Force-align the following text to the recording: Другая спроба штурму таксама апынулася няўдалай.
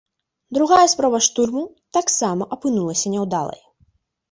Другая 0.57 0.87
спроба 0.93 1.19
штурму 1.25 1.63
таксама 1.99 2.49
апынулася 2.59 3.15
няўдалай. 3.19 3.65